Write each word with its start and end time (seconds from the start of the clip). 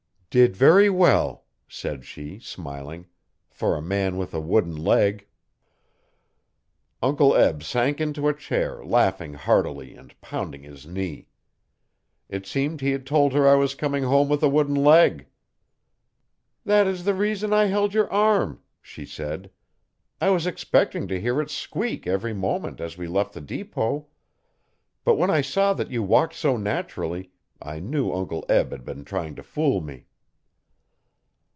'Did 0.31 0.55
very 0.55 0.89
well,' 0.89 1.43
said 1.67 2.05
she, 2.05 2.39
smiling, 2.39 3.05
'for 3.49 3.75
a 3.75 3.81
man 3.81 4.15
with 4.15 4.33
a 4.33 4.39
wooden 4.39 4.73
leg. 4.77 5.27
Uncle 7.03 7.35
Eb 7.35 7.61
sank 7.61 7.99
into 7.99 8.29
a 8.29 8.33
chair, 8.33 8.81
laughing 8.85 9.33
heartily, 9.33 9.93
and 9.93 10.15
pounding 10.21 10.63
his 10.63 10.87
knee. 10.87 11.27
It 12.29 12.45
seemed 12.47 12.79
he 12.79 12.91
had 12.91 13.05
told 13.05 13.33
her 13.33 13.41
that 13.41 13.49
I 13.49 13.55
was 13.55 13.75
coming 13.75 14.05
home 14.05 14.29
with 14.29 14.41
a 14.41 14.47
wooden 14.47 14.75
leg! 14.75 15.27
'That 16.63 16.87
is 16.87 17.03
the 17.03 17.13
reason 17.13 17.51
I 17.51 17.65
held 17.65 17.93
your 17.93 18.09
arm,' 18.09 18.63
she 18.81 19.05
said. 19.05 19.51
'I 20.21 20.29
was 20.29 20.47
expecting 20.47 21.09
to 21.09 21.19
hear 21.19 21.41
it 21.41 21.49
squeak 21.51 22.07
every 22.07 22.33
moment 22.33 22.79
as 22.79 22.97
we 22.97 23.05
left 23.05 23.33
the 23.33 23.41
depot. 23.41 24.07
But 25.03 25.15
when 25.15 25.29
I 25.29 25.41
saw 25.41 25.73
that 25.73 25.91
you 25.91 26.01
walked 26.01 26.35
so 26.35 26.55
naturally 26.55 27.33
I 27.61 27.81
knew 27.81 28.13
Uncle 28.13 28.45
Eb 28.47 28.71
had 28.71 28.85
been 28.85 29.03
trying 29.03 29.35
to 29.35 29.43
fool 29.43 29.81
me. 29.81 30.05